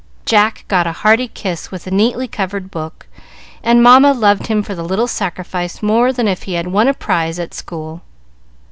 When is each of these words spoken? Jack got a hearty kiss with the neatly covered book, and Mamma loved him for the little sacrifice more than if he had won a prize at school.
Jack 0.25 0.65
got 0.67 0.87
a 0.87 0.91
hearty 0.93 1.27
kiss 1.27 1.69
with 1.69 1.83
the 1.83 1.91
neatly 1.91 2.27
covered 2.27 2.71
book, 2.71 3.05
and 3.61 3.83
Mamma 3.83 4.13
loved 4.13 4.47
him 4.47 4.63
for 4.63 4.73
the 4.73 4.81
little 4.81 5.05
sacrifice 5.05 5.83
more 5.83 6.11
than 6.11 6.27
if 6.27 6.41
he 6.41 6.53
had 6.55 6.65
won 6.69 6.87
a 6.87 6.93
prize 6.95 7.37
at 7.37 7.53
school. 7.53 8.01